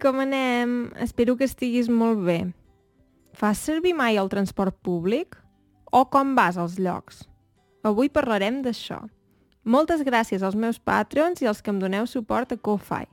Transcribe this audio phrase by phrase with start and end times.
[0.00, 0.90] Com anem?
[1.02, 2.38] Espero que estiguis molt bé.
[3.36, 5.36] Fas servir mai el transport públic?
[5.92, 7.24] O com vas als llocs?
[7.84, 9.00] Avui parlarem d'això.
[9.64, 13.04] Moltes gràcies als meus patrons i als que em doneu suport a Ko-Fi.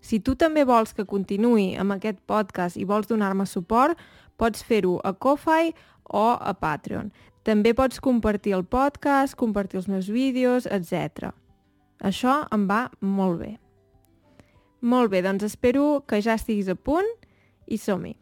[0.00, 3.98] Si tu també vols que continuï amb aquest podcast i vols donar-me suport,
[4.36, 5.72] pots fer-ho a Ko-Fi
[6.14, 7.10] o a Patreon.
[7.42, 11.32] També pots compartir el podcast, compartir els meus vídeos, etc.
[11.98, 13.56] Això em va molt bé.
[14.80, 17.08] Molt bé, doncs espero que ja estiguis a punt
[17.66, 18.14] i som-hi.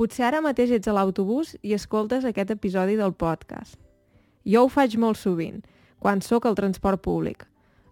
[0.00, 3.76] Potser ara mateix ets a l'autobús i escoltes aquest episodi del podcast.
[4.48, 5.60] Jo ho faig molt sovint,
[6.00, 7.44] quan sóc al transport públic.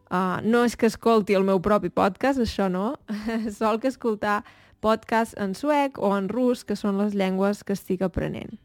[0.08, 2.94] Uh, no és que escolti el meu propi podcast, això no.
[3.58, 4.40] Sol que escoltar
[4.80, 8.58] podcasts en suec o en rus, que són les llengües que estic aprenent.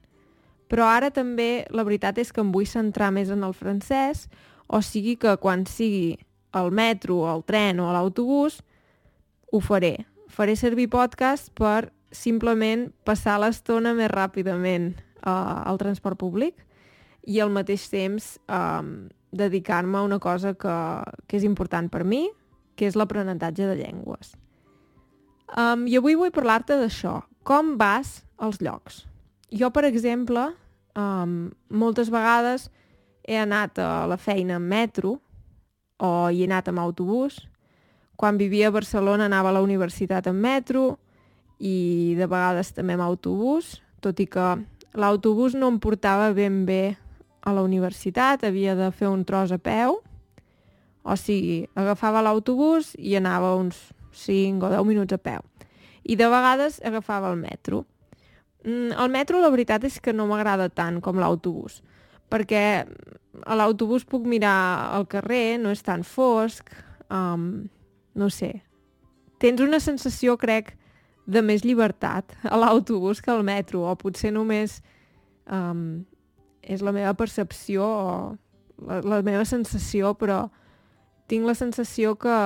[0.69, 4.27] Però ara també la veritat és que em vull centrar més en el francès,
[4.67, 6.17] o sigui que quan sigui
[6.53, 8.61] al metro, al tren o a l'autobús,
[9.51, 10.05] ho faré.
[10.29, 14.93] Faré servir podcast per simplement passar l'estona més ràpidament
[15.25, 16.61] uh, al transport públic
[17.29, 20.77] i al mateix temps um, dedicar-me a una cosa que,
[21.27, 22.27] que és important per mi,
[22.77, 24.33] que és l'aprenentatge de llengües.
[25.51, 27.19] Um, I avui vull parlar-te d'això.
[27.43, 29.03] Com vas als llocs?
[29.53, 30.47] Jo, per exemple,
[30.95, 32.69] um, moltes vegades
[33.27, 35.17] he anat a la feina en metro
[36.03, 37.43] o hi he anat amb autobús.
[38.15, 40.97] Quan vivia a Barcelona anava a la universitat en metro
[41.59, 44.47] i de vegades també amb autobús, tot i que
[44.99, 46.95] l'autobús no em portava ben bé
[47.43, 49.99] a la universitat, havia de fer un tros a peu,
[51.03, 55.41] o sigui, agafava l'autobús i anava uns 5 o 10 minuts a peu.
[56.03, 57.83] I de vegades agafava el metro.
[58.63, 61.81] Mm, el metro la veritat és que no m'agrada tant com l'autobús,
[62.31, 62.85] perquè
[63.43, 66.69] a l'autobús puc mirar al carrer, no és tan fosc,
[67.11, 67.65] um,
[68.15, 68.53] no sé.
[69.43, 70.75] Tens una sensació, crec,
[71.25, 74.81] de més llibertat a l'autobús que al metro, o potser només
[75.47, 76.03] um,
[76.63, 78.07] és la meva percepció o
[78.83, 80.47] la, la meva sensació, però
[81.31, 82.37] tinc la sensació que,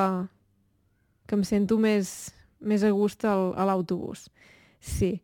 [1.27, 4.27] que em sento més, més a gust al, a l'autobús.
[4.79, 5.17] Sí.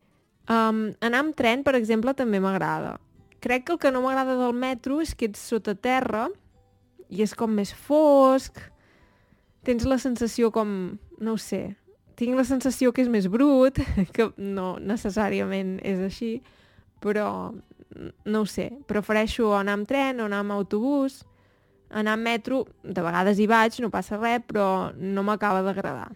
[0.52, 2.97] Um, anar amb tren, per exemple, també m'agrada.
[3.44, 6.28] Crec que el que no m'agrada del metro és que ets sota terra
[7.09, 8.59] i és com més fosc,
[9.64, 11.75] tens la sensació com, no ho sé,
[12.20, 13.80] tinc la sensació que és més brut,
[14.16, 16.34] que no necessàriament és així,
[17.03, 17.28] però
[18.25, 21.22] no ho sé, prefereixo anar amb tren o anar amb autobús,
[21.93, 24.67] anar amb metro, de vegades hi vaig, no passa res, però
[24.97, 26.11] no m'acaba d'agradar.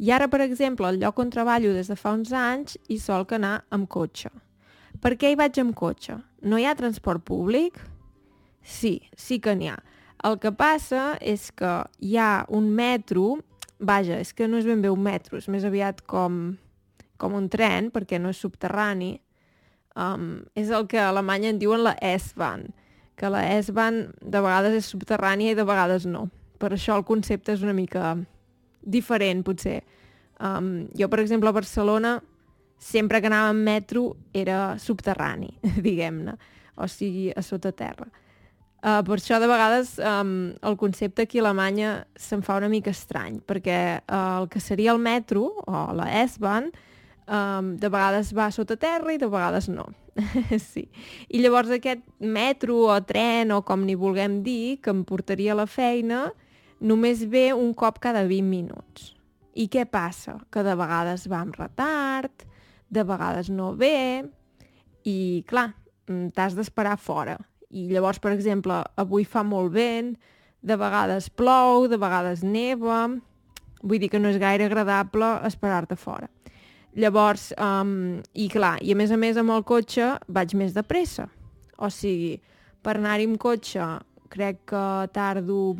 [0.00, 3.26] I ara, per exemple, al lloc on treballo des de fa uns anys, hi sol
[3.28, 4.30] que anar amb cotxe.
[5.00, 6.16] Per què hi vaig amb cotxe?
[6.42, 7.76] No hi ha transport públic?
[8.64, 9.76] Sí, sí que n'hi ha.
[10.24, 11.70] El que passa és que
[12.04, 13.38] hi ha un metro,
[13.78, 16.40] vaja, és que no és ben bé un metro, és més aviat com,
[17.20, 19.14] com un tren, perquè no és subterrani,
[19.96, 22.68] um, és el que a Alemanya en diuen la S-Bahn,
[23.20, 26.26] que la S-Bahn de vegades és subterrània i de vegades no.
[26.60, 28.14] Per això el concepte és una mica
[28.80, 29.82] diferent, potser.
[30.40, 32.14] Um, jo, per exemple, a Barcelona,
[32.80, 35.52] sempre que anava en metro era subterrani,
[35.86, 36.38] diguem-ne,
[36.80, 38.08] o sigui, a sota terra.
[38.80, 42.94] Uh, per això, de vegades, um, el concepte aquí a Alemanya se'n fa una mica
[42.94, 46.70] estrany, perquè uh, el que seria el metro, o la S-Bahn,
[47.26, 49.88] um, de vegades va sota terra i de vegades no.
[50.72, 50.86] sí.
[51.28, 55.60] I llavors aquest metro o tren o com n'hi vulguem dir, que em portaria a
[55.62, 56.28] la feina,
[56.80, 59.14] només ve un cop cada 20 minuts.
[59.54, 60.38] I què passa?
[60.52, 62.46] Que de vegades va amb retard,
[62.90, 64.24] de vegades no ve,
[65.06, 65.70] i clar,
[66.08, 67.38] mm, t'has d'esperar fora.
[67.70, 70.16] I llavors, per exemple, avui fa molt vent,
[70.60, 73.06] de vegades plou, de vegades neva,
[73.82, 76.28] vull dir que no és gaire agradable esperar-te fora.
[76.98, 80.82] Llavors, um, i clar, i a més a més amb el cotxe vaig més de
[80.82, 81.28] pressa.
[81.78, 82.34] O sigui,
[82.82, 83.86] per anar-hi amb cotxe
[84.30, 84.84] crec que
[85.14, 85.76] tardo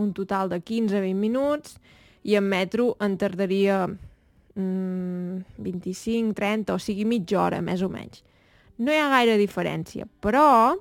[0.00, 1.76] un total de 15-20 minuts
[2.24, 8.24] i en metro en tardaria mm, 25-30, o sigui mitja hora, més o menys.
[8.80, 10.74] No hi ha gaire diferència, però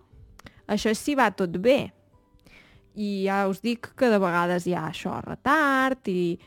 [0.72, 1.92] això sí va tot bé.
[2.96, 6.38] I ja us dic que de vegades hi ha això, retard i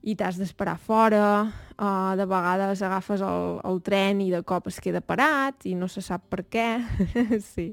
[0.00, 1.44] i t'has d'esperar fora,
[1.76, 5.90] uh, de vegades agafes el, el tren i de cop es queda parat i no
[5.92, 6.68] se sap per què.
[7.52, 7.66] sí.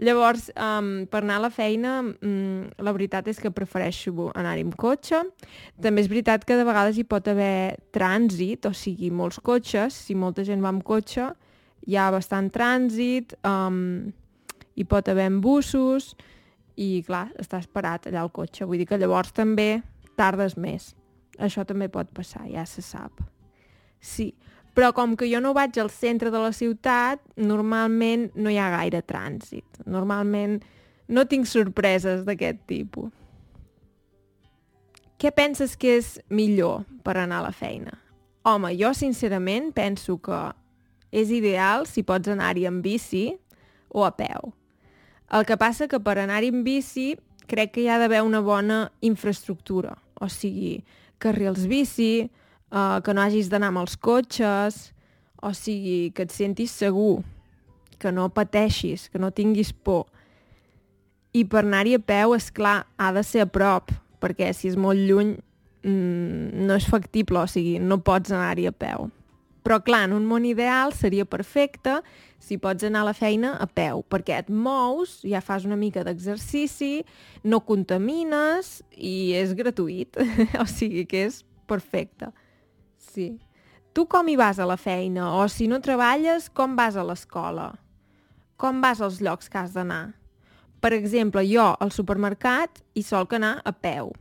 [0.00, 4.76] Llavors, um, per anar a la feina, um, la veritat és que prefereixo anar-hi amb
[4.80, 5.20] cotxe.
[5.82, 10.16] També és veritat que de vegades hi pot haver trànsit, o sigui, molts cotxes, si
[10.16, 11.28] molta gent va amb cotxe,
[11.86, 14.14] hi ha bastant trànsit, um,
[14.76, 16.14] hi pot haver embussos
[16.76, 18.64] i, clar, estàs parat allà al cotxe.
[18.64, 19.82] Vull dir que llavors també
[20.16, 20.94] tardes més.
[21.38, 23.20] Això també pot passar, ja se sap.
[24.00, 24.30] Sí,
[24.76, 28.72] però com que jo no vaig al centre de la ciutat, normalment no hi ha
[28.74, 29.80] gaire trànsit.
[29.86, 30.58] Normalment
[31.08, 33.12] no tinc sorpreses d'aquest tipus.
[35.16, 37.94] Què penses que és millor per anar a la feina?
[38.44, 40.40] Home, jo sincerament penso que
[41.10, 43.30] és ideal si pots anar-hi amb bici
[43.88, 44.52] o a peu.
[45.32, 47.14] El que passa que per anar-hi amb bici
[47.48, 50.82] crec que hi ha d'haver una bona infraestructura, o sigui,
[51.22, 54.92] carrils bici, eh, que no hagis d'anar amb els cotxes,
[55.42, 57.22] o sigui, que et sentis segur,
[57.98, 60.06] que no pateixis, que no tinguis por.
[61.36, 64.76] I per anar-hi a peu, és clar, ha de ser a prop, perquè si és
[64.80, 65.36] molt lluny
[65.84, 69.10] mmm, no és factible, o sigui, no pots anar-hi a peu.
[69.66, 71.96] Però clar, en un món ideal seria perfecte
[72.38, 76.04] si pots anar a la feina a peu, perquè et mous, ja fas una mica
[76.06, 77.00] d'exercici,
[77.42, 80.14] no contamines i és gratuït.
[80.62, 82.30] o sigui que és perfecte.
[83.10, 83.32] Sí.
[83.90, 85.32] Tu com hi vas a la feina?
[85.34, 87.72] O si no treballes, com vas a l'escola?
[88.60, 90.12] Com vas als llocs que has d'anar?
[90.78, 94.14] Per exemple, jo al supermercat hi solc anar a peu.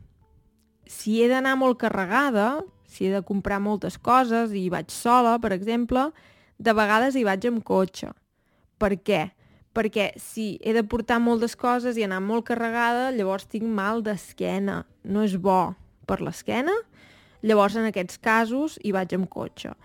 [0.90, 2.64] Si he d'anar molt carregada,
[2.96, 6.10] si he de comprar moltes coses i vaig sola, per exemple,
[6.58, 8.14] de vegades hi vaig amb cotxe.
[8.80, 9.26] Per què?
[9.76, 14.84] Perquè si he de portar moltes coses i anar molt carregada, llavors tinc mal d'esquena.
[15.04, 15.76] No és bo
[16.08, 16.74] per l'esquena,
[17.44, 19.76] llavors en aquests casos hi vaig amb cotxe.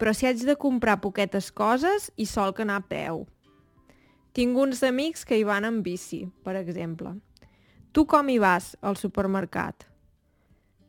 [0.00, 3.26] Però si haig de comprar poquetes coses, hi sol que anar a peu.
[4.34, 7.12] Tinc uns amics que hi van amb bici, per exemple.
[7.94, 9.86] Tu com hi vas al supermercat?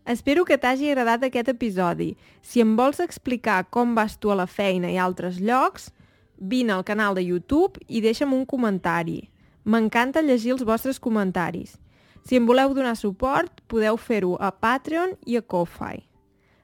[0.06, 2.14] Espero que t'hagi agradat aquest episodi.
[2.46, 5.90] Si em vols explicar com vas tu a la feina i altres llocs,
[6.38, 9.32] vine al canal de YouTube i deixa'm un comentari.
[9.66, 11.80] M'encanta llegir els vostres comentaris.
[12.26, 16.06] Si em voleu donar suport, podeu fer-ho a Patreon i a Ko-Fi.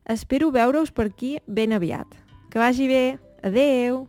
[0.05, 2.07] Espero veure-us per aquí ben aviat.
[2.49, 3.05] Que vagi bé.
[3.41, 4.05] Adeu!